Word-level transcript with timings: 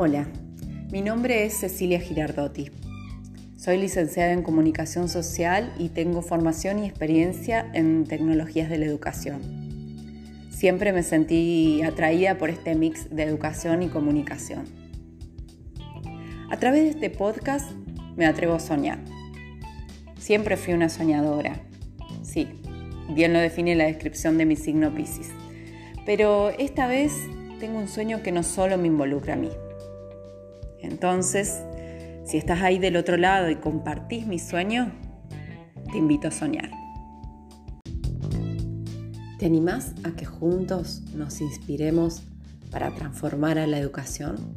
Hola, 0.00 0.28
mi 0.92 1.02
nombre 1.02 1.44
es 1.44 1.54
Cecilia 1.54 1.98
Girardotti. 1.98 2.70
Soy 3.56 3.78
licenciada 3.78 4.30
en 4.30 4.44
Comunicación 4.44 5.08
Social 5.08 5.74
y 5.76 5.88
tengo 5.88 6.22
formación 6.22 6.78
y 6.78 6.86
experiencia 6.86 7.68
en 7.74 8.04
tecnologías 8.04 8.70
de 8.70 8.78
la 8.78 8.86
educación. 8.86 9.40
Siempre 10.50 10.92
me 10.92 11.02
sentí 11.02 11.82
atraída 11.82 12.38
por 12.38 12.48
este 12.48 12.76
mix 12.76 13.10
de 13.10 13.24
educación 13.24 13.82
y 13.82 13.88
comunicación. 13.88 14.66
A 16.48 16.56
través 16.60 16.84
de 16.84 16.90
este 16.90 17.10
podcast 17.10 17.68
me 18.14 18.26
atrevo 18.26 18.54
a 18.54 18.60
soñar. 18.60 19.00
Siempre 20.16 20.56
fui 20.56 20.74
una 20.74 20.90
soñadora. 20.90 21.60
Sí, 22.22 22.46
bien 23.16 23.32
lo 23.32 23.40
define 23.40 23.74
la 23.74 23.86
descripción 23.86 24.38
de 24.38 24.46
mi 24.46 24.54
signo 24.54 24.94
Pisces. 24.94 25.30
Pero 26.06 26.50
esta 26.50 26.86
vez 26.86 27.12
tengo 27.58 27.78
un 27.80 27.88
sueño 27.88 28.22
que 28.22 28.30
no 28.30 28.44
solo 28.44 28.78
me 28.78 28.86
involucra 28.86 29.34
a 29.34 29.36
mí, 29.36 29.50
entonces, 30.80 31.62
si 32.24 32.36
estás 32.36 32.62
ahí 32.62 32.78
del 32.78 32.96
otro 32.96 33.16
lado 33.16 33.50
y 33.50 33.56
compartís 33.56 34.26
mi 34.26 34.38
sueño, 34.38 34.92
te 35.90 35.98
invito 35.98 36.28
a 36.28 36.30
soñar. 36.30 36.70
¿Te 39.38 39.46
animás 39.46 39.94
a 40.04 40.10
que 40.16 40.26
juntos 40.26 41.02
nos 41.14 41.40
inspiremos 41.40 42.22
para 42.70 42.94
transformar 42.94 43.58
a 43.58 43.66
la 43.66 43.78
educación? 43.78 44.56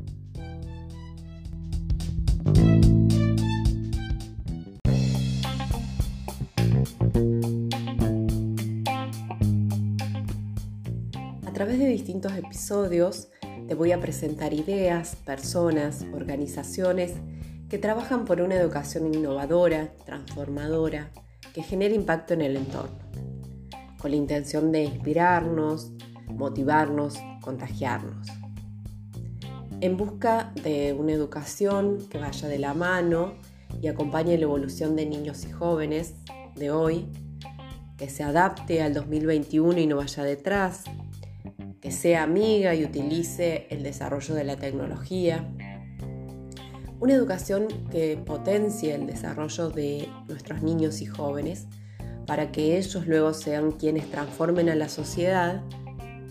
A 11.46 11.54
través 11.54 11.78
de 11.78 11.88
distintos 11.88 12.34
episodios 12.36 13.30
te 13.72 13.76
voy 13.76 13.94
a 13.94 14.02
presentar 14.02 14.54
ideas, 14.54 15.16
personas, 15.16 16.06
organizaciones 16.12 17.14
que 17.70 17.78
trabajan 17.78 18.26
por 18.26 18.42
una 18.42 18.56
educación 18.56 19.14
innovadora, 19.14 19.94
transformadora, 20.06 21.10
que 21.54 21.64
genere 21.64 21.96
impacto 21.96 22.34
en 22.34 22.42
el 22.42 22.58
entorno, 22.58 23.00
con 23.98 24.12
la 24.12 24.18
intención 24.18 24.74
de 24.74 24.84
inspirarnos, 24.84 25.94
motivarnos, 26.28 27.18
contagiarnos. 27.40 28.28
En 29.80 29.96
busca 29.96 30.52
de 30.62 30.92
una 30.92 31.14
educación 31.14 32.10
que 32.10 32.18
vaya 32.18 32.50
de 32.50 32.60
la 32.60 32.74
mano 32.74 33.36
y 33.82 33.88
acompañe 33.88 34.38
la 34.38 34.44
evolución 34.44 34.98
de 34.98 35.06
niños 35.06 35.46
y 35.46 35.52
jóvenes 35.54 36.16
de 36.58 36.72
hoy, 36.72 37.08
que 37.96 38.10
se 38.10 38.24
adapte 38.24 38.82
al 38.82 38.94
2021 38.94 39.80
y 39.80 39.88
no 39.88 39.96
vaya 39.96 40.24
detrás, 40.24 40.84
que 41.82 41.92
sea 41.92 42.24
amiga 42.24 42.76
y 42.76 42.86
utilice 42.86 43.66
el 43.70 43.84
desarrollo 43.84 44.36
de 44.36 44.44
la 44.44 44.56
tecnología. 44.56 45.50
Una 47.00 47.14
educación 47.14 47.68
que 47.90 48.16
potencie 48.24 48.94
el 48.94 49.08
desarrollo 49.08 49.70
de 49.70 50.08
nuestros 50.28 50.62
niños 50.62 51.02
y 51.02 51.08
jóvenes 51.08 51.66
para 52.28 52.52
que 52.52 52.78
ellos 52.78 53.08
luego 53.08 53.34
sean 53.34 53.72
quienes 53.72 54.10
transformen 54.12 54.70
a 54.70 54.76
la 54.76 54.88
sociedad, 54.88 55.64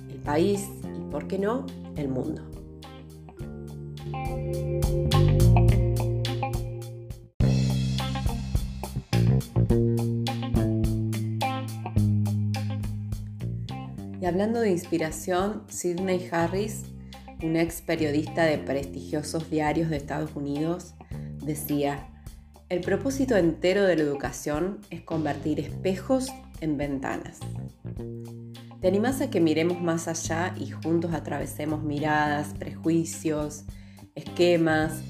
el 0.09 0.19
país 0.19 0.69
y, 0.85 1.11
por 1.11 1.27
qué 1.27 1.39
no, 1.39 1.67
el 1.97 2.09
mundo. 2.09 2.43
Hablando 14.31 14.61
de 14.61 14.71
inspiración, 14.71 15.65
Sidney 15.67 16.29
Harris, 16.31 16.85
un 17.43 17.57
ex 17.57 17.83
periodista 17.83 18.45
de 18.45 18.59
prestigiosos 18.59 19.51
diarios 19.51 19.91
de 19.91 19.97
Estados 19.97 20.37
Unidos, 20.37 20.95
decía, 21.43 22.07
el 22.69 22.81
propósito 22.81 23.37
entero 23.37 23.83
de 23.83 23.97
la 23.97 24.05
educación 24.05 24.83
es 24.89 25.03
convertir 25.03 25.59
espejos 25.59 26.29
en 26.61 26.77
ventanas. 26.77 27.41
¿Te 28.81 28.87
animás 28.87 29.21
a 29.21 29.31
que 29.31 29.41
miremos 29.41 29.83
más 29.83 30.07
allá 30.07 30.55
y 30.57 30.71
juntos 30.71 31.13
atravesemos 31.13 31.83
miradas, 31.83 32.55
prejuicios, 32.57 33.65
esquemas 34.15 35.03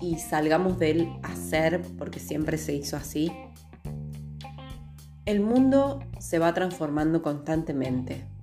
y 0.00 0.18
salgamos 0.18 0.80
del 0.80 1.08
hacer 1.22 1.80
porque 1.96 2.18
siempre 2.18 2.58
se 2.58 2.74
hizo 2.74 2.96
así? 2.96 3.30
El 5.26 5.38
mundo 5.38 6.00
se 6.18 6.40
va 6.40 6.52
transformando 6.54 7.22
constantemente 7.22 8.33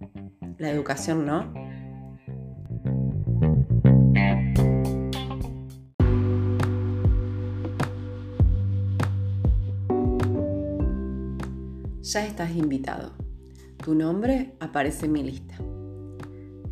la 0.61 0.69
educación 0.69 1.25
no. 1.25 1.51
Ya 12.03 12.27
estás 12.27 12.51
invitado. 12.51 13.13
Tu 13.83 13.95
nombre 13.95 14.55
aparece 14.59 15.07
en 15.07 15.11
mi 15.13 15.23
lista. 15.23 15.55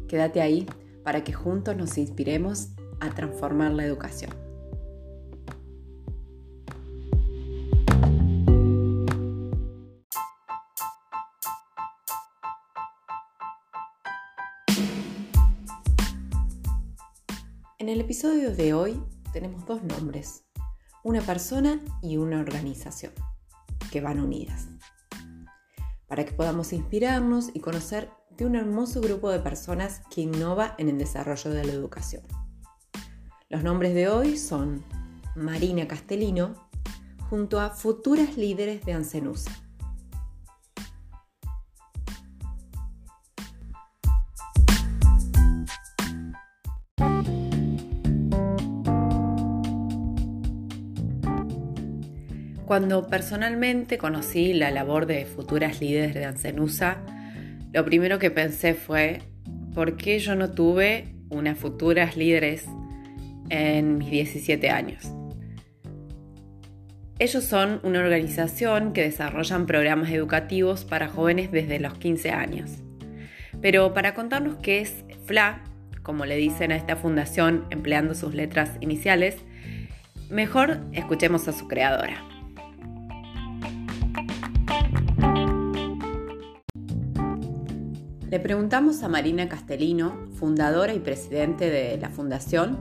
Quédate 0.07 0.41
ahí 0.41 0.67
para 1.03 1.23
que 1.23 1.33
juntos 1.33 1.75
nos 1.75 1.97
inspiremos 1.97 2.69
a 2.99 3.09
transformar 3.09 3.71
la 3.71 3.85
educación. 3.85 4.48
Episodio 18.19 18.53
de 18.53 18.73
hoy 18.73 19.01
tenemos 19.31 19.65
dos 19.65 19.81
nombres, 19.81 20.43
una 21.05 21.21
persona 21.21 21.79
y 22.01 22.17
una 22.17 22.41
organización, 22.41 23.13
que 23.93 24.01
van 24.01 24.19
unidas, 24.19 24.67
para 26.05 26.25
que 26.25 26.33
podamos 26.33 26.73
inspirarnos 26.73 27.49
y 27.53 27.61
conocer 27.61 28.09
de 28.31 28.45
un 28.45 28.57
hermoso 28.57 28.99
grupo 28.99 29.29
de 29.29 29.39
personas 29.39 30.01
que 30.13 30.19
innova 30.19 30.75
en 30.77 30.89
el 30.89 30.97
desarrollo 30.97 31.51
de 31.51 31.63
la 31.63 31.71
educación. 31.71 32.23
Los 33.47 33.63
nombres 33.63 33.93
de 33.93 34.09
hoy 34.09 34.37
son 34.37 34.83
Marina 35.37 35.87
Castellino 35.87 36.67
junto 37.29 37.61
a 37.61 37.69
futuras 37.69 38.35
líderes 38.35 38.85
de 38.85 38.91
Ancenusa. 38.91 39.51
Cuando 52.69 53.07
personalmente 53.07 53.97
conocí 53.97 54.53
la 54.53 54.69
labor 54.69 55.07
de 55.07 55.25
futuras 55.25 55.81
líderes 55.81 56.13
de 56.13 56.25
Ancenusa, 56.25 56.99
lo 57.73 57.83
primero 57.83 58.19
que 58.19 58.29
pensé 58.29 58.75
fue, 58.75 59.23
¿por 59.73 59.97
qué 59.97 60.19
yo 60.19 60.35
no 60.35 60.51
tuve 60.51 61.15
unas 61.31 61.57
futuras 61.57 62.15
líderes 62.15 62.67
en 63.49 63.97
mis 63.97 64.11
17 64.11 64.69
años? 64.69 65.11
Ellos 67.17 67.43
son 67.43 67.79
una 67.81 68.01
organización 68.01 68.93
que 68.93 69.01
desarrollan 69.01 69.65
programas 69.65 70.11
educativos 70.11 70.85
para 70.85 71.07
jóvenes 71.07 71.51
desde 71.51 71.79
los 71.79 71.95
15 71.95 72.29
años. 72.29 72.69
Pero 73.63 73.95
para 73.95 74.13
contarnos 74.13 74.57
qué 74.57 74.81
es 74.81 75.05
FLA, 75.25 75.63
como 76.03 76.27
le 76.27 76.35
dicen 76.35 76.71
a 76.71 76.75
esta 76.75 76.95
fundación 76.95 77.65
empleando 77.71 78.13
sus 78.13 78.35
letras 78.35 78.77
iniciales, 78.79 79.37
mejor 80.29 80.81
escuchemos 80.93 81.47
a 81.47 81.51
su 81.51 81.67
creadora. 81.67 82.29
Le 88.29 88.39
preguntamos 88.39 89.01
a 89.01 89.07
Marina 89.07 89.49
Castellino, 89.49 90.27
fundadora 90.37 90.93
y 90.93 90.99
presidente 90.99 91.71
de 91.71 91.97
la 91.97 92.09
fundación, 92.09 92.79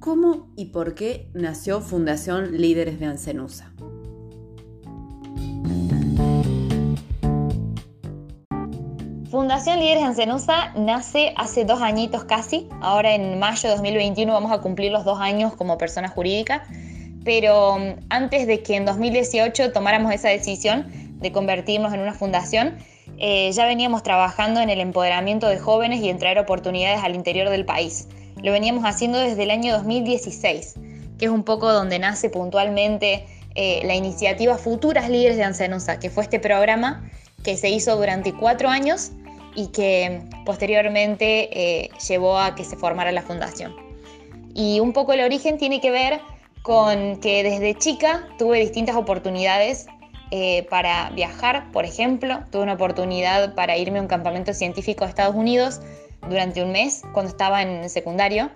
cómo 0.00 0.48
y 0.56 0.66
por 0.66 0.94
qué 0.94 1.28
nació 1.34 1.82
Fundación 1.82 2.56
Líderes 2.56 2.98
de 2.98 3.04
Ancenusa. 3.04 3.70
Fundación 9.30 9.78
Líderes 9.78 10.00
de 10.00 10.08
Ancenusa 10.08 10.72
nace 10.74 11.34
hace 11.36 11.66
dos 11.66 11.82
añitos 11.82 12.24
casi. 12.24 12.66
Ahora 12.80 13.14
en 13.14 13.38
mayo 13.38 13.68
de 13.68 13.74
2021 13.74 14.32
vamos 14.32 14.52
a 14.52 14.62
cumplir 14.62 14.90
los 14.90 15.04
dos 15.04 15.20
años 15.20 15.54
como 15.54 15.76
persona 15.76 16.08
jurídica. 16.08 16.64
Pero 17.26 17.76
mm, 17.76 18.06
antes 18.08 18.46
de 18.46 18.62
que 18.62 18.76
en 18.76 18.86
2018 18.86 19.72
tomáramos 19.72 20.14
esa 20.14 20.30
decisión 20.30 20.86
de 21.20 21.30
convertirnos 21.30 21.92
en 21.92 22.00
una 22.00 22.14
fundación, 22.14 22.78
eh, 23.18 23.50
ya 23.52 23.66
veníamos 23.66 24.02
trabajando 24.02 24.60
en 24.60 24.70
el 24.70 24.80
empoderamiento 24.80 25.48
de 25.48 25.58
jóvenes 25.58 26.00
y 26.00 26.08
en 26.10 26.18
traer 26.18 26.38
oportunidades 26.38 27.02
al 27.02 27.14
interior 27.14 27.48
del 27.48 27.64
país. 27.64 28.08
Lo 28.42 28.52
veníamos 28.52 28.84
haciendo 28.84 29.18
desde 29.18 29.42
el 29.44 29.50
año 29.50 29.72
2016, 29.72 30.74
que 31.18 31.24
es 31.24 31.30
un 31.30 31.42
poco 31.42 31.72
donde 31.72 31.98
nace 31.98 32.28
puntualmente 32.28 33.26
eh, 33.54 33.80
la 33.84 33.94
iniciativa 33.94 34.58
Futuras 34.58 35.08
Líderes 35.08 35.38
de 35.38 35.44
Ancenusa, 35.44 35.98
que 35.98 36.10
fue 36.10 36.24
este 36.24 36.38
programa 36.38 37.10
que 37.42 37.56
se 37.56 37.70
hizo 37.70 37.96
durante 37.96 38.34
cuatro 38.34 38.68
años 38.68 39.12
y 39.54 39.68
que 39.68 40.20
posteriormente 40.44 41.48
eh, 41.84 41.90
llevó 42.06 42.38
a 42.38 42.54
que 42.54 42.64
se 42.64 42.76
formara 42.76 43.12
la 43.12 43.22
fundación. 43.22 43.74
Y 44.54 44.80
un 44.80 44.92
poco 44.92 45.14
el 45.14 45.20
origen 45.20 45.56
tiene 45.56 45.80
que 45.80 45.90
ver 45.90 46.20
con 46.62 47.18
que 47.20 47.42
desde 47.42 47.74
chica 47.74 48.28
tuve 48.38 48.58
distintas 48.58 48.96
oportunidades 48.96 49.86
eh, 50.30 50.66
para 50.68 51.10
viajar, 51.10 51.70
por 51.72 51.84
ejemplo, 51.84 52.40
tuve 52.50 52.62
una 52.62 52.74
oportunidad 52.74 53.54
para 53.54 53.76
irme 53.76 53.98
a 53.98 54.02
un 54.02 54.08
campamento 54.08 54.52
científico 54.54 55.04
a 55.04 55.08
Estados 55.08 55.36
Unidos 55.36 55.80
durante 56.28 56.62
un 56.62 56.72
mes 56.72 57.02
cuando 57.12 57.30
estaba 57.30 57.62
en 57.62 57.88
secundario. 57.88 58.50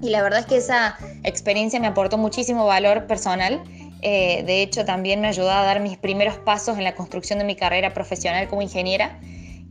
Y 0.00 0.10
la 0.10 0.22
verdad 0.22 0.40
es 0.40 0.46
que 0.46 0.56
esa 0.58 0.96
experiencia 1.24 1.80
me 1.80 1.88
aportó 1.88 2.18
muchísimo 2.18 2.66
valor 2.66 3.06
personal. 3.06 3.60
Eh, 4.02 4.44
de 4.44 4.62
hecho, 4.62 4.84
también 4.84 5.20
me 5.20 5.26
ayudó 5.26 5.50
a 5.50 5.64
dar 5.64 5.80
mis 5.80 5.98
primeros 5.98 6.36
pasos 6.36 6.78
en 6.78 6.84
la 6.84 6.94
construcción 6.94 7.40
de 7.40 7.44
mi 7.44 7.56
carrera 7.56 7.92
profesional 7.92 8.46
como 8.46 8.62
ingeniera. 8.62 9.18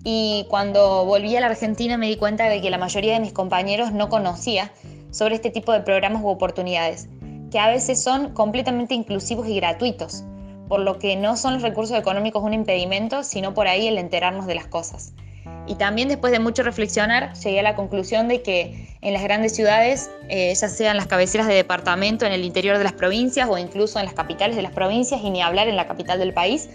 Y 0.04 0.46
cuando 0.50 1.06
volví 1.06 1.36
a 1.38 1.42
la 1.42 1.48
Argentina 1.48 1.98
me 1.98 2.08
di 2.08 2.18
cuenta 2.18 2.50
de 2.50 2.62
que 2.62 2.70
la 2.70 2.78
mayoría 2.78 3.14
de 3.14 3.20
mis 3.22 3.34
compañeros 3.34 3.94
no 3.94 4.10
conocía 4.10 4.72
sobre 5.12 5.36
este 5.36 5.50
tipo 5.50 5.72
de 5.72 5.82
programas 5.82 6.22
u 6.22 6.28
oportunidades, 6.28 7.08
que 7.52 7.60
a 7.60 7.70
veces 7.70 8.02
son 8.02 8.34
completamente 8.34 8.94
inclusivos 8.94 9.48
y 9.48 9.56
gratuitos, 9.56 10.24
por 10.68 10.80
lo 10.80 11.00
que 11.00 11.16
no 11.16 11.38
son 11.38 11.54
los 11.54 11.62
recursos 11.62 11.98
económicos 11.98 12.44
un 12.44 12.54
impedimento, 12.54 13.24
sino 13.24 13.54
por 13.54 13.68
ahí 13.68 13.88
el 13.88 13.98
enterarnos 13.98 14.48
de 14.48 14.56
las 14.56 14.68
cosas. 14.68 15.14
Y 15.68 15.76
también 15.76 16.08
después 16.08 16.32
de 16.32 16.40
mucho 16.40 16.64
reflexionar, 16.64 17.34
llegué 17.34 17.60
a 17.60 17.64
la 17.64 17.76
conclusión 17.76 18.28
de 18.30 18.42
que 18.42 18.96
en 19.02 19.14
las 19.14 19.22
grandes 19.22 19.54
ciudades, 19.54 20.10
eh, 20.30 20.54
ya 20.56 20.70
sean 20.70 20.96
las 20.96 21.08
cabeceras 21.08 21.48
de 21.48 21.54
departamento 21.54 22.26
en 22.26 22.32
el 22.32 22.46
interior 22.46 22.78
de 22.78 22.86
las 22.86 22.94
provincias 22.94 23.50
o 23.50 23.58
incluso 23.58 24.00
en 24.00 24.06
las 24.06 24.14
capitales 24.14 24.56
de 24.56 24.62
las 24.62 24.72
provincias 24.72 25.22
y 25.22 25.30
ni 25.30 25.42
hablar 25.42 25.68
en 25.68 25.76
la 25.76 25.88
capital 25.88 26.20
del 26.20 26.34
país, 26.34 26.70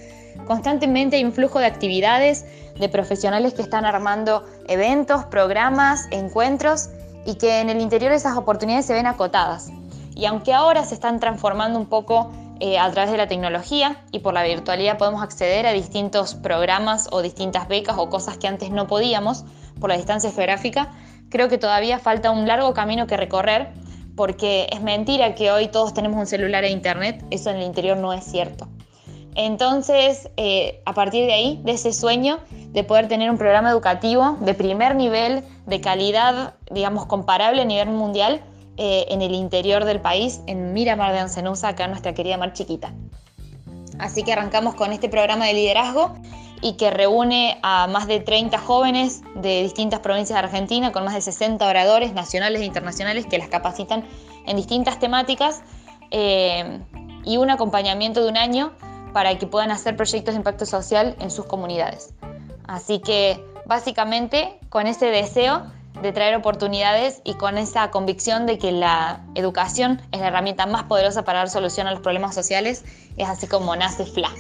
constantemente 0.46 1.16
hay 1.16 1.24
un 1.24 1.32
flujo 1.32 1.58
de 1.58 1.66
actividades, 1.66 2.44
de 2.78 2.88
profesionales 2.88 3.54
que 3.54 3.62
están 3.62 3.84
armando 3.84 4.44
eventos, 4.68 5.24
programas, 5.24 6.06
encuentros 6.10 6.90
y 7.24 7.36
que 7.36 7.60
en 7.60 7.70
el 7.70 7.80
interior 7.80 8.12
esas 8.12 8.36
oportunidades 8.36 8.86
se 8.86 8.92
ven 8.92 9.06
acotadas. 9.06 9.70
Y 10.14 10.26
aunque 10.26 10.52
ahora 10.52 10.84
se 10.84 10.94
están 10.94 11.18
transformando 11.18 11.78
un 11.78 11.86
poco 11.86 12.30
eh, 12.64 12.78
a 12.78 12.88
través 12.92 13.10
de 13.10 13.16
la 13.16 13.26
tecnología 13.26 13.96
y 14.12 14.20
por 14.20 14.34
la 14.34 14.44
virtualidad 14.44 14.96
podemos 14.96 15.20
acceder 15.20 15.66
a 15.66 15.72
distintos 15.72 16.36
programas 16.36 17.08
o 17.10 17.20
distintas 17.20 17.66
becas 17.66 17.96
o 17.98 18.08
cosas 18.08 18.38
que 18.38 18.46
antes 18.46 18.70
no 18.70 18.86
podíamos 18.86 19.44
por 19.80 19.90
la 19.90 19.96
distancia 19.96 20.30
geográfica, 20.30 20.92
creo 21.28 21.48
que 21.48 21.58
todavía 21.58 21.98
falta 21.98 22.30
un 22.30 22.46
largo 22.46 22.72
camino 22.72 23.08
que 23.08 23.16
recorrer 23.16 23.72
porque 24.14 24.68
es 24.70 24.80
mentira 24.80 25.34
que 25.34 25.50
hoy 25.50 25.66
todos 25.66 25.92
tenemos 25.92 26.20
un 26.20 26.26
celular 26.26 26.62
e 26.62 26.70
internet, 26.70 27.24
eso 27.32 27.50
en 27.50 27.56
el 27.56 27.64
interior 27.64 27.96
no 27.96 28.12
es 28.12 28.22
cierto. 28.22 28.68
Entonces, 29.34 30.30
eh, 30.36 30.82
a 30.86 30.94
partir 30.94 31.26
de 31.26 31.32
ahí, 31.32 31.60
de 31.64 31.72
ese 31.72 31.92
sueño 31.92 32.38
de 32.68 32.84
poder 32.84 33.08
tener 33.08 33.28
un 33.28 33.38
programa 33.38 33.70
educativo 33.70 34.36
de 34.40 34.54
primer 34.54 34.94
nivel, 34.94 35.42
de 35.66 35.80
calidad, 35.80 36.54
digamos, 36.70 37.06
comparable 37.06 37.62
a 37.62 37.64
nivel 37.64 37.88
mundial, 37.88 38.40
eh, 38.76 39.06
en 39.08 39.22
el 39.22 39.34
interior 39.34 39.84
del 39.84 40.00
país, 40.00 40.40
en 40.46 40.72
Miramar 40.72 41.12
de 41.12 41.20
Ancenusa, 41.20 41.68
acá 41.68 41.86
nuestra 41.88 42.14
querida 42.14 42.36
Mar 42.36 42.52
Chiquita. 42.52 42.92
Así 43.98 44.22
que 44.22 44.32
arrancamos 44.32 44.74
con 44.74 44.92
este 44.92 45.08
programa 45.08 45.46
de 45.46 45.54
liderazgo 45.54 46.14
y 46.62 46.74
que 46.74 46.90
reúne 46.90 47.58
a 47.62 47.86
más 47.88 48.06
de 48.06 48.20
30 48.20 48.56
jóvenes 48.58 49.22
de 49.34 49.62
distintas 49.62 50.00
provincias 50.00 50.40
de 50.40 50.46
Argentina, 50.46 50.92
con 50.92 51.04
más 51.04 51.14
de 51.14 51.20
60 51.20 51.66
oradores 51.66 52.14
nacionales 52.14 52.62
e 52.62 52.64
internacionales 52.64 53.26
que 53.26 53.36
las 53.36 53.48
capacitan 53.48 54.04
en 54.46 54.56
distintas 54.56 54.98
temáticas 54.98 55.62
eh, 56.10 56.80
y 57.24 57.36
un 57.36 57.50
acompañamiento 57.50 58.22
de 58.22 58.30
un 58.30 58.36
año 58.36 58.72
para 59.12 59.36
que 59.38 59.46
puedan 59.46 59.70
hacer 59.70 59.96
proyectos 59.96 60.34
de 60.34 60.38
impacto 60.38 60.64
social 60.64 61.16
en 61.20 61.30
sus 61.30 61.46
comunidades. 61.46 62.14
Así 62.66 63.00
que 63.00 63.44
básicamente 63.66 64.58
con 64.68 64.86
ese 64.86 65.06
deseo 65.06 65.64
de 66.00 66.12
traer 66.12 66.34
oportunidades 66.34 67.20
y 67.24 67.34
con 67.34 67.58
esa 67.58 67.90
convicción 67.90 68.46
de 68.46 68.58
que 68.58 68.72
la 68.72 69.20
educación 69.34 70.00
es 70.10 70.20
la 70.20 70.28
herramienta 70.28 70.66
más 70.66 70.84
poderosa 70.84 71.24
para 71.24 71.40
dar 71.40 71.50
solución 71.50 71.86
a 71.86 71.90
los 71.90 72.00
problemas 72.00 72.34
sociales, 72.34 72.84
es 73.16 73.28
así 73.28 73.46
como 73.46 73.76
nace 73.76 74.06
FLA. 74.06 74.30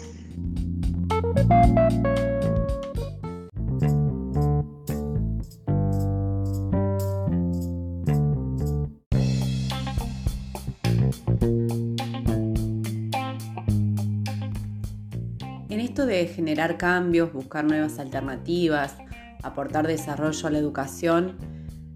En 15.68 15.80
esto 15.80 16.06
de 16.06 16.26
generar 16.26 16.76
cambios, 16.76 17.32
buscar 17.32 17.64
nuevas 17.64 17.98
alternativas, 17.98 18.96
aportar 19.42 19.86
desarrollo 19.86 20.46
a 20.46 20.50
la 20.50 20.58
educación, 20.58 21.36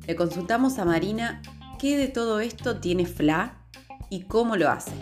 le 0.07 0.17
consultamos 0.17 0.79
a 0.79 0.85
Marina 0.85 1.43
qué 1.79 1.97
de 1.97 2.09
todo 2.09 2.41
esto 2.41 2.79
tiene 2.81 3.07
FLA 3.07 3.57
y 4.11 4.23
cómo 4.23 4.57
lo 4.57 4.71
hace. 4.71 4.93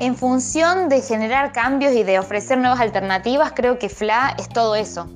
En 0.00 0.16
función 0.16 0.88
de 0.88 1.00
generar 1.00 1.52
cambios 1.52 1.94
y 1.94 2.02
de 2.02 2.18
ofrecer 2.18 2.58
nuevas 2.58 2.80
alternativas, 2.80 3.52
creo 3.54 3.78
que 3.78 3.88
FLA 3.88 4.34
es 4.38 4.48
todo 4.48 4.74
eso. 4.74 5.08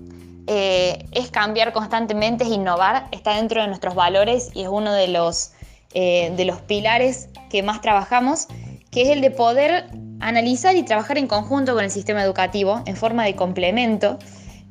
Eh, 0.47 1.05
es 1.13 1.31
cambiar 1.31 1.75
constantemente, 1.75 2.45
es 2.45 2.51
innovar, 2.51 3.07
está 3.13 3.35
dentro 3.35 3.61
de 3.61 3.67
nuestros 3.67 3.95
valores 3.95 4.51
y 4.55 4.63
es 4.63 4.69
uno 4.69 4.95
de 4.95 5.09
los, 5.09 5.53
eh, 5.95 6.33
de 6.37 6.45
los 6.45 6.61
pilares 6.61 7.29
que 7.51 7.63
más 7.63 7.81
trabajamos, 7.81 8.47
que 8.91 9.03
es 9.03 9.09
el 9.09 9.21
de 9.21 9.31
poder 9.31 9.91
analizar 10.21 10.77
y 10.77 10.83
trabajar 10.83 11.19
en 11.19 11.27
conjunto 11.27 11.75
con 11.75 11.85
el 11.85 11.91
sistema 11.91 12.23
educativo 12.23 12.83
en 12.87 12.97
forma 12.97 13.25
de 13.25 13.35
complemento, 13.37 14.19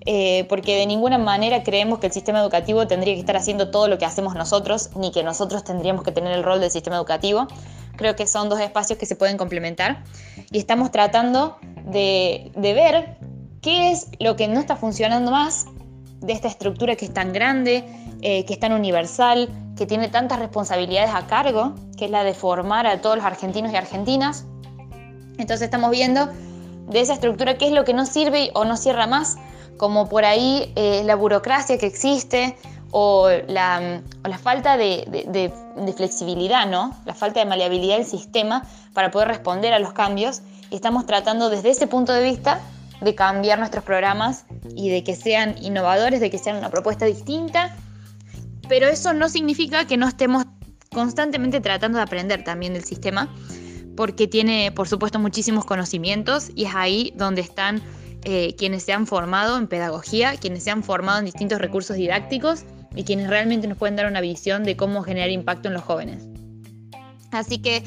eh, 0.06 0.46
porque 0.48 0.78
de 0.78 0.86
ninguna 0.86 1.18
manera 1.18 1.64
creemos 1.64 2.00
que 2.00 2.08
el 2.08 2.14
sistema 2.14 2.40
educativo 2.40 2.88
tendría 2.88 3.14
que 3.14 3.20
estar 3.20 3.36
haciendo 3.36 3.72
todo 3.72 3.88
lo 3.88 3.98
que 3.98 4.06
hacemos 4.06 4.36
nosotros, 4.36 4.92
ni 4.96 5.12
que 5.12 5.24
nosotros 5.24 5.64
tendríamos 5.64 6.04
que 6.04 6.12
tener 6.12 6.32
el 6.34 6.44
rol 6.44 6.60
del 6.60 6.72
sistema 6.72 6.96
educativo. 6.98 7.48
Creo 7.96 8.16
que 8.16 8.28
son 8.28 8.48
dos 8.48 8.60
espacios 8.60 9.00
que 9.00 9.06
se 9.06 9.16
pueden 9.16 9.38
complementar 9.38 10.04
y 10.52 10.60
estamos 10.60 10.92
tratando 10.92 11.58
de, 11.86 12.52
de 12.56 12.74
ver 12.74 13.18
qué 13.62 13.92
es 13.92 14.08
lo 14.20 14.36
que 14.36 14.48
no 14.48 14.60
está 14.60 14.76
funcionando 14.76 15.32
más 15.32 15.66
de 16.20 16.34
esta 16.34 16.48
estructura 16.48 16.96
que 16.96 17.06
es 17.06 17.14
tan 17.14 17.34
grande, 17.34 17.84
eh, 18.22 18.46
que 18.46 18.54
es 18.54 18.60
tan 18.60 18.74
universal, 18.74 19.50
que 19.78 19.86
tiene 19.86 20.10
tantas 20.10 20.40
responsabilidades 20.40 21.12
a 21.14 21.28
cargo, 21.28 21.76
que 21.98 22.06
es 22.06 22.12
la 22.12 22.24
de 22.24 22.34
formar 22.34 22.88
a 22.88 23.02
todos 23.02 23.18
los 23.18 23.26
argentinos 23.26 23.72
y 23.72 23.76
argentinas. 23.76 24.46
Entonces 25.38 25.62
estamos 25.62 25.92
viendo 25.92 26.28
de 26.90 27.02
esa 27.02 27.14
estructura 27.14 27.58
qué 27.58 27.68
es 27.68 27.72
lo 27.72 27.86
que 27.86 27.94
no 27.94 28.06
sirve 28.06 28.52
o 28.56 28.66
no 28.66 28.78
cierra 28.78 29.06
más, 29.08 29.38
como 29.78 30.10
por 30.10 30.26
ahí 30.26 30.72
eh, 30.76 31.04
la 31.06 31.16
burocracia 31.16 31.78
que 31.78 31.86
existe 31.86 32.56
o 32.92 33.30
la, 33.48 34.02
falta 34.42 34.78
de, 34.78 35.52
flexibilidad, 35.96 36.68
¿no? 36.68 36.96
la 37.06 37.14
falta 37.14 37.40
de 37.42 37.46
maleabilidad 37.46 37.98
del 37.98 38.06
sistema 38.06 38.64
para 38.94 39.12
poder 39.12 39.28
responder 39.28 39.74
a 39.74 39.80
los 39.80 39.94
cambios. 39.94 40.42
Y 40.72 40.76
estamos 40.76 41.06
tratando 41.06 41.50
desde 41.50 41.70
ese 41.70 41.88
punto 41.88 42.14
de 42.14 42.24
vista 42.24 42.60
de 43.02 43.16
cambiar 43.16 43.60
nuestros 43.60 43.84
programas 43.84 44.46
y 44.76 44.90
de 44.90 45.04
que 45.04 45.16
sean 45.16 45.56
innovadores, 45.62 46.20
de 46.20 46.30
que 46.30 46.38
sean 46.38 46.58
una 46.58 46.70
propuesta 46.70 47.06
distinta 47.06 47.76
pero 48.68 48.88
eso 48.88 49.14
no 49.14 49.30
significa 49.30 49.86
que 49.86 49.98
no 49.98 50.08
estemos 50.08 50.46
constantemente 50.92 51.62
tratando 51.62 51.98
de 51.98 52.04
aprender 52.04 52.44
también 52.44 52.74
del 52.74 52.84
sistema, 52.84 53.34
porque 53.96 54.28
tiene, 54.28 54.72
por 54.72 54.88
supuesto, 54.88 55.20
muchísimos 55.20 55.66
conocimientos 55.66 56.52
y 56.56 56.66
es 56.66 56.76
ahí 56.76 57.14
donde 57.16 57.42
están 57.42 57.82
eh, 58.24 58.56
quienes 58.58 58.84
se 58.84 58.94
han 58.94 59.08
formado 59.08 59.58
en 59.58 59.68
pedagogía, 59.68 60.36
quienes 60.38 60.64
se 60.64 60.72
han 60.72 60.84
formado 60.84 61.20
en 61.20 61.26
distintos 61.26 61.60
recursos 61.60 61.96
didácticos 61.96 62.64
y 62.96 63.04
quienes 63.04 63.30
realmente 63.30 63.68
nos 63.68 63.78
pueden 63.78 63.96
dar 63.96 64.08
una 64.08 64.22
visión 64.22 64.64
de 64.64 64.76
cómo 64.76 65.04
generar 65.04 65.30
impacto 65.30 65.68
en 65.68 65.74
los 65.74 65.84
jóvenes. 65.84 66.24
Así 67.32 67.60
que, 67.60 67.84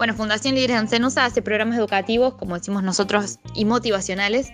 bueno, 0.00 0.14
Fundación 0.14 0.54
Líderes 0.54 0.76
Ancenusa 0.76 1.26
hace 1.26 1.42
programas 1.42 1.76
educativos, 1.76 2.32
como 2.36 2.54
decimos 2.54 2.82
nosotros, 2.82 3.38
y 3.54 3.66
motivacionales, 3.66 4.48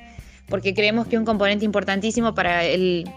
porque 0.49 0.75
creemos 0.75 1.07
que 1.07 1.17
un 1.17 1.25
componente 1.25 1.65
importantísimo 1.65 2.35
para 2.35 2.65
el 2.65 3.09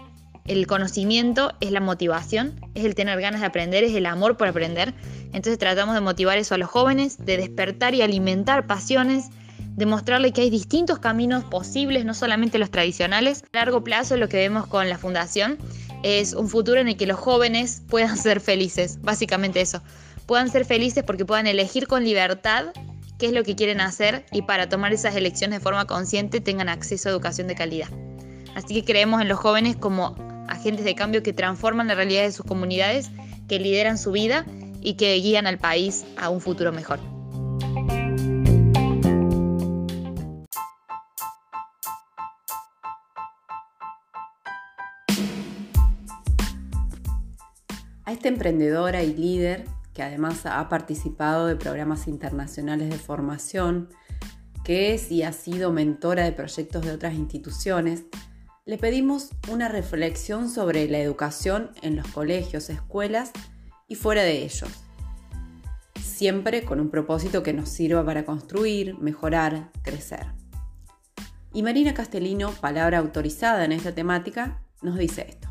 el 0.46 0.68
conocimiento 0.68 1.52
es 1.60 1.72
la 1.72 1.80
motivación, 1.80 2.54
es 2.76 2.84
el 2.84 2.94
tener 2.94 3.20
ganas 3.20 3.40
de 3.40 3.48
aprender, 3.48 3.82
es 3.82 3.96
el 3.96 4.06
amor 4.06 4.36
por 4.36 4.46
aprender. 4.46 4.94
Entonces 5.32 5.58
tratamos 5.58 5.96
de 5.96 6.00
motivar 6.02 6.38
eso 6.38 6.54
a 6.54 6.58
los 6.58 6.68
jóvenes, 6.68 7.18
de 7.18 7.36
despertar 7.36 7.96
y 7.96 8.02
alimentar 8.02 8.68
pasiones, 8.68 9.26
de 9.58 9.86
mostrarle 9.86 10.32
que 10.32 10.42
hay 10.42 10.50
distintos 10.50 11.00
caminos 11.00 11.42
posibles, 11.44 12.04
no 12.04 12.14
solamente 12.14 12.58
los 12.58 12.70
tradicionales. 12.70 13.42
A 13.52 13.58
largo 13.58 13.82
plazo 13.82 14.16
lo 14.16 14.28
que 14.28 14.36
vemos 14.36 14.68
con 14.68 14.88
la 14.88 14.98
fundación 14.98 15.58
es 16.04 16.32
un 16.32 16.48
futuro 16.48 16.80
en 16.80 16.88
el 16.88 16.96
que 16.96 17.06
los 17.06 17.18
jóvenes 17.18 17.82
puedan 17.88 18.16
ser 18.16 18.40
felices, 18.40 19.00
básicamente 19.02 19.60
eso 19.60 19.82
puedan 20.30 20.48
ser 20.48 20.64
felices 20.64 21.02
porque 21.02 21.24
puedan 21.24 21.48
elegir 21.48 21.88
con 21.88 22.04
libertad 22.04 22.66
qué 23.18 23.26
es 23.26 23.32
lo 23.32 23.42
que 23.42 23.56
quieren 23.56 23.80
hacer 23.80 24.26
y 24.30 24.42
para 24.42 24.68
tomar 24.68 24.92
esas 24.92 25.16
elecciones 25.16 25.58
de 25.58 25.60
forma 25.60 25.88
consciente 25.88 26.40
tengan 26.40 26.68
acceso 26.68 27.08
a 27.08 27.10
educación 27.10 27.48
de 27.48 27.56
calidad. 27.56 27.88
Así 28.54 28.74
que 28.74 28.84
creemos 28.84 29.20
en 29.20 29.26
los 29.26 29.40
jóvenes 29.40 29.74
como 29.74 30.14
agentes 30.46 30.84
de 30.84 30.94
cambio 30.94 31.24
que 31.24 31.32
transforman 31.32 31.88
la 31.88 31.96
realidad 31.96 32.22
de 32.22 32.30
sus 32.30 32.46
comunidades, 32.46 33.10
que 33.48 33.58
lideran 33.58 33.98
su 33.98 34.12
vida 34.12 34.46
y 34.80 34.94
que 34.94 35.16
guían 35.16 35.48
al 35.48 35.58
país 35.58 36.04
a 36.16 36.28
un 36.28 36.40
futuro 36.40 36.70
mejor. 36.70 37.00
A 48.04 48.12
esta 48.12 48.28
emprendedora 48.28 49.02
y 49.02 49.12
líder 49.12 49.79
que 49.94 50.02
además 50.02 50.46
ha 50.46 50.68
participado 50.68 51.46
de 51.46 51.56
programas 51.56 52.06
internacionales 52.06 52.90
de 52.90 52.98
formación, 52.98 53.88
que 54.64 54.94
es 54.94 55.10
y 55.10 55.22
ha 55.22 55.32
sido 55.32 55.72
mentora 55.72 56.24
de 56.24 56.32
proyectos 56.32 56.84
de 56.84 56.92
otras 56.92 57.14
instituciones, 57.14 58.04
le 58.66 58.78
pedimos 58.78 59.30
una 59.50 59.68
reflexión 59.68 60.48
sobre 60.48 60.88
la 60.88 60.98
educación 60.98 61.72
en 61.82 61.96
los 61.96 62.06
colegios, 62.08 62.70
escuelas 62.70 63.32
y 63.88 63.96
fuera 63.96 64.22
de 64.22 64.44
ellos. 64.44 64.70
Siempre 66.00 66.64
con 66.64 66.78
un 66.78 66.90
propósito 66.90 67.42
que 67.42 67.52
nos 67.52 67.68
sirva 67.68 68.04
para 68.04 68.24
construir, 68.24 68.96
mejorar, 68.98 69.70
crecer. 69.82 70.26
Y 71.52 71.62
Marina 71.62 71.94
Castellino, 71.94 72.52
palabra 72.52 72.98
autorizada 72.98 73.64
en 73.64 73.72
esta 73.72 73.92
temática, 73.92 74.62
nos 74.82 74.96
dice 74.98 75.26
esto. 75.28 75.49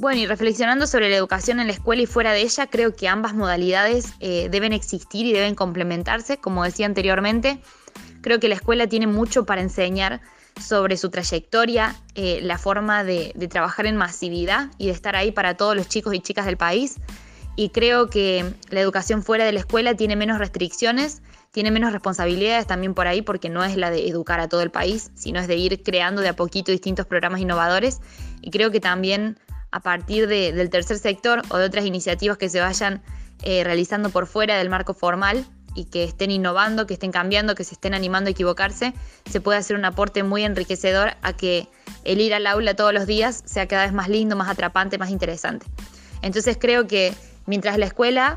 Bueno, 0.00 0.22
y 0.22 0.26
reflexionando 0.26 0.86
sobre 0.86 1.10
la 1.10 1.16
educación 1.16 1.60
en 1.60 1.66
la 1.66 1.74
escuela 1.74 2.00
y 2.00 2.06
fuera 2.06 2.32
de 2.32 2.40
ella, 2.40 2.68
creo 2.68 2.96
que 2.96 3.06
ambas 3.06 3.34
modalidades 3.34 4.14
eh, 4.20 4.48
deben 4.50 4.72
existir 4.72 5.26
y 5.26 5.34
deben 5.34 5.54
complementarse, 5.54 6.38
como 6.38 6.64
decía 6.64 6.86
anteriormente. 6.86 7.60
Creo 8.22 8.40
que 8.40 8.48
la 8.48 8.54
escuela 8.54 8.86
tiene 8.86 9.06
mucho 9.06 9.44
para 9.44 9.60
enseñar 9.60 10.22
sobre 10.58 10.96
su 10.96 11.10
trayectoria, 11.10 11.96
eh, 12.14 12.40
la 12.42 12.56
forma 12.56 13.04
de, 13.04 13.32
de, 13.34 13.46
trabajar 13.46 13.84
en 13.84 13.96
masividad 13.96 14.70
y 14.78 14.86
de 14.86 14.92
estar 14.92 15.16
ahí 15.16 15.32
para 15.32 15.58
todos 15.58 15.76
los 15.76 15.86
chicos 15.86 16.14
y 16.14 16.20
chicas 16.20 16.46
del 16.46 16.56
país. 16.56 16.96
Y 17.54 17.68
creo 17.68 18.08
que 18.08 18.54
la 18.70 18.80
educación 18.80 19.22
fuera 19.22 19.44
de 19.44 19.52
la 19.52 19.60
escuela 19.60 19.94
tiene 19.96 20.16
menos 20.16 20.38
restricciones, 20.38 21.20
tiene 21.50 21.70
menos 21.70 21.92
responsabilidades 21.92 22.66
también 22.66 22.94
por 22.94 23.06
ahí, 23.06 23.20
porque 23.20 23.50
no 23.50 23.62
es 23.64 23.76
la 23.76 23.90
de 23.90 24.08
educar 24.08 24.40
a 24.40 24.48
todo 24.48 24.62
el 24.62 24.70
país, 24.70 25.10
sino 25.14 25.40
es 25.40 25.46
de 25.46 25.56
ir 25.56 25.82
creando 25.82 26.22
de 26.22 26.28
a 26.28 26.36
poquito 26.36 26.72
distintos 26.72 27.04
programas 27.04 27.42
innovadores. 27.42 28.00
Y 28.40 28.50
creo 28.50 28.70
que 28.70 28.80
también 28.80 29.36
a 29.72 29.80
partir 29.80 30.26
del 30.26 30.70
tercer 30.70 30.98
sector 30.98 31.42
o 31.48 31.58
de 31.58 31.64
otras 31.64 31.84
iniciativas 31.84 32.38
que 32.38 32.48
se 32.48 32.60
vayan 32.60 33.02
eh, 33.42 33.64
realizando 33.64 34.10
por 34.10 34.26
fuera 34.26 34.58
del 34.58 34.68
marco 34.68 34.94
formal 34.94 35.46
y 35.74 35.84
que 35.84 36.04
estén 36.04 36.30
innovando, 36.30 36.86
que 36.86 36.94
estén 36.94 37.12
cambiando, 37.12 37.54
que 37.54 37.64
se 37.64 37.74
estén 37.74 37.94
animando 37.94 38.28
a 38.28 38.32
equivocarse, 38.32 38.92
se 39.30 39.40
puede 39.40 39.58
hacer 39.58 39.76
un 39.76 39.84
aporte 39.84 40.22
muy 40.22 40.44
enriquecedor 40.44 41.12
a 41.22 41.32
que 41.32 41.68
el 42.04 42.20
ir 42.20 42.34
al 42.34 42.46
aula 42.46 42.74
todos 42.74 42.92
los 42.92 43.06
días 43.06 43.42
sea 43.46 43.68
cada 43.68 43.84
vez 43.84 43.92
más 43.92 44.08
lindo, 44.08 44.36
más 44.36 44.48
atrapante, 44.48 44.98
más 44.98 45.10
interesante. 45.10 45.66
Entonces 46.22 46.56
creo 46.60 46.86
que 46.86 47.14
mientras 47.46 47.78
la 47.78 47.86
escuela 47.86 48.36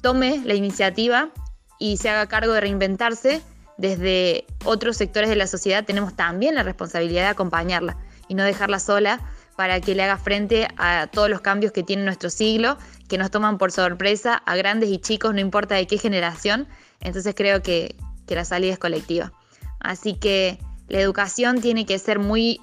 tome 0.00 0.40
la 0.44 0.54
iniciativa 0.54 1.30
y 1.78 1.96
se 1.96 2.08
haga 2.08 2.26
cargo 2.26 2.52
de 2.52 2.60
reinventarse, 2.60 3.42
desde 3.76 4.44
otros 4.64 4.98
sectores 4.98 5.30
de 5.30 5.36
la 5.36 5.46
sociedad 5.46 5.84
tenemos 5.84 6.14
también 6.14 6.54
la 6.54 6.62
responsabilidad 6.62 7.22
de 7.22 7.28
acompañarla 7.28 7.96
y 8.28 8.34
no 8.34 8.44
dejarla 8.44 8.78
sola 8.78 9.20
para 9.60 9.78
que 9.82 9.94
le 9.94 10.02
haga 10.04 10.16
frente 10.16 10.68
a 10.78 11.06
todos 11.08 11.28
los 11.28 11.42
cambios 11.42 11.70
que 11.70 11.82
tiene 11.82 12.02
nuestro 12.02 12.30
siglo, 12.30 12.78
que 13.08 13.18
nos 13.18 13.30
toman 13.30 13.58
por 13.58 13.72
sorpresa 13.72 14.36
a 14.46 14.56
grandes 14.56 14.88
y 14.88 14.96
chicos, 14.96 15.34
no 15.34 15.40
importa 15.40 15.74
de 15.74 15.86
qué 15.86 15.98
generación. 15.98 16.66
Entonces 17.02 17.34
creo 17.36 17.60
que, 17.60 17.94
la 18.26 18.46
salida 18.46 18.72
es 18.72 18.78
colectiva. 18.78 19.34
Así 19.78 20.14
que 20.14 20.58
la 20.88 21.00
educación 21.00 21.60
tiene 21.60 21.84
que 21.84 21.98
ser 21.98 22.18
muy 22.18 22.58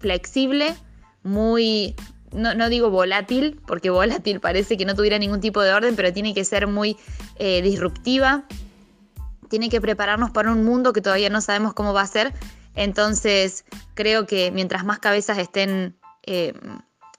flexible, 0.00 0.74
muy, 1.22 1.94
no, 2.32 2.68
digo 2.68 2.90
volátil, 2.90 3.60
porque 3.64 3.90
volátil 3.90 4.40
parece 4.40 4.76
que 4.76 4.86
no 4.86 4.96
tuviera 4.96 5.16
ningún 5.16 5.40
tipo 5.40 5.62
de 5.62 5.72
orden, 5.72 5.94
pero 5.94 6.12
tiene 6.12 6.34
que 6.34 6.44
ser 6.44 6.66
muy 6.66 6.96
eh, 7.36 7.62
disruptiva. 7.62 8.46
Tiene 9.48 9.68
que 9.68 9.80
prepararnos 9.80 10.32
para 10.32 10.50
un 10.50 10.64
mundo 10.64 10.92
que 10.92 11.02
todavía 11.02 11.30
no 11.30 11.40
sabemos 11.40 11.72
cómo 11.72 11.92
va 11.92 12.00
a 12.00 12.08
ser. 12.08 12.32
Entonces 12.74 13.64
creo 13.94 14.26
que 14.26 14.50
mientras 14.50 14.84
más 14.84 14.98
cabezas 14.98 15.38
estén 15.38 15.99
eh, 16.22 16.54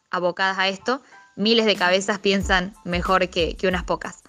abocadas 0.09 0.57
a 0.57 0.67
esto, 0.67 1.01
miles 1.35 1.65
de 1.65 1.75
cabezas 1.75 2.19
piensan 2.19 2.73
mejor 2.83 3.29
que, 3.29 3.55
que 3.55 3.67
unas 3.67 3.83
pocas. 3.83 4.23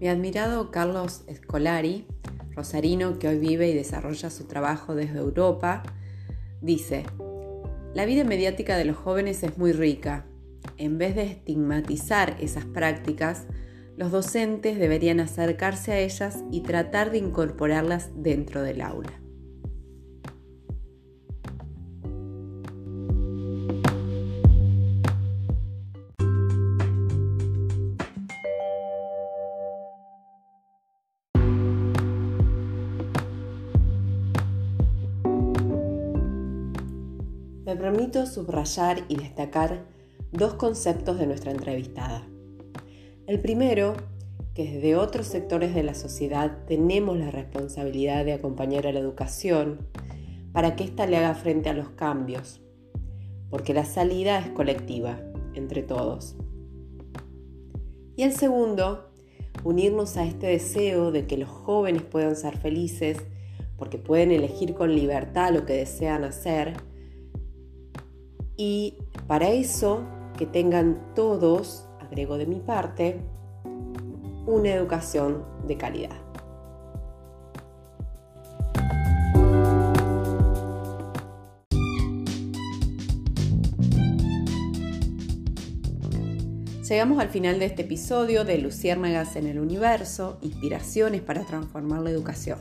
Mi 0.00 0.08
admirado 0.08 0.72
Carlos 0.72 1.22
Escolari, 1.28 2.08
rosarino 2.56 3.20
que 3.20 3.28
hoy 3.28 3.38
vive 3.38 3.68
y 3.68 3.72
desarrolla 3.72 4.30
su 4.30 4.48
trabajo 4.48 4.96
desde 4.96 5.20
Europa, 5.20 5.84
dice, 6.60 7.06
la 7.94 8.04
vida 8.06 8.24
mediática 8.24 8.76
de 8.76 8.84
los 8.84 8.96
jóvenes 8.96 9.42
es 9.42 9.58
muy 9.58 9.72
rica. 9.72 10.26
En 10.78 10.98
vez 10.98 11.14
de 11.14 11.22
estigmatizar 11.22 12.36
esas 12.40 12.64
prácticas, 12.64 13.46
los 13.96 14.10
docentes 14.10 14.78
deberían 14.78 15.20
acercarse 15.20 15.92
a 15.92 15.98
ellas 15.98 16.42
y 16.50 16.62
tratar 16.62 17.10
de 17.10 17.18
incorporarlas 17.18 18.10
dentro 18.14 18.62
del 18.62 18.80
aula. 18.80 19.21
Me 37.72 37.78
permito 37.78 38.26
subrayar 38.26 39.02
y 39.08 39.16
destacar 39.16 39.86
dos 40.30 40.52
conceptos 40.52 41.18
de 41.18 41.26
nuestra 41.26 41.52
entrevistada. 41.52 42.22
El 43.26 43.40
primero, 43.40 43.94
que 44.52 44.70
desde 44.70 44.94
otros 44.94 45.26
sectores 45.26 45.74
de 45.74 45.82
la 45.82 45.94
sociedad 45.94 46.66
tenemos 46.66 47.16
la 47.16 47.30
responsabilidad 47.30 48.26
de 48.26 48.34
acompañar 48.34 48.86
a 48.86 48.92
la 48.92 48.98
educación 48.98 49.88
para 50.52 50.76
que 50.76 50.84
ésta 50.84 51.06
le 51.06 51.16
haga 51.16 51.34
frente 51.34 51.70
a 51.70 51.72
los 51.72 51.88
cambios, 51.88 52.60
porque 53.48 53.72
la 53.72 53.86
salida 53.86 54.38
es 54.38 54.50
colectiva, 54.50 55.18
entre 55.54 55.82
todos. 55.82 56.36
Y 58.16 58.24
el 58.24 58.32
segundo, 58.32 59.14
unirnos 59.64 60.18
a 60.18 60.26
este 60.26 60.48
deseo 60.48 61.10
de 61.10 61.26
que 61.26 61.38
los 61.38 61.48
jóvenes 61.48 62.02
puedan 62.02 62.36
ser 62.36 62.58
felices, 62.58 63.16
porque 63.78 63.96
pueden 63.96 64.30
elegir 64.30 64.74
con 64.74 64.94
libertad 64.94 65.54
lo 65.54 65.64
que 65.64 65.72
desean 65.72 66.24
hacer, 66.24 66.74
y 68.56 68.96
para 69.26 69.50
eso 69.50 70.04
que 70.36 70.46
tengan 70.46 71.14
todos, 71.14 71.86
agrego 72.00 72.38
de 72.38 72.46
mi 72.46 72.60
parte, 72.60 73.20
una 74.46 74.70
educación 74.70 75.44
de 75.66 75.76
calidad. 75.76 76.16
Llegamos 86.88 87.20
al 87.20 87.30
final 87.30 87.58
de 87.58 87.64
este 87.64 87.82
episodio 87.82 88.44
de 88.44 88.58
Luciérnagas 88.58 89.36
en 89.36 89.46
el 89.46 89.58
Universo, 89.58 90.38
inspiraciones 90.42 91.22
para 91.22 91.42
transformar 91.46 92.02
la 92.02 92.10
educación. 92.10 92.58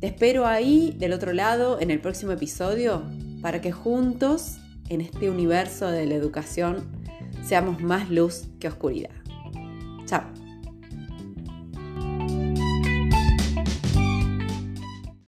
Te 0.00 0.06
espero 0.06 0.46
ahí, 0.46 0.96
del 0.98 1.12
otro 1.12 1.34
lado, 1.34 1.78
en 1.80 1.90
el 1.90 2.00
próximo 2.00 2.32
episodio 2.32 3.02
para 3.42 3.60
que 3.60 3.72
juntos, 3.72 4.58
en 4.88 5.00
este 5.00 5.28
universo 5.28 5.90
de 5.90 6.06
la 6.06 6.14
educación, 6.14 6.84
seamos 7.44 7.82
más 7.82 8.08
luz 8.08 8.44
que 8.60 8.68
oscuridad. 8.68 9.21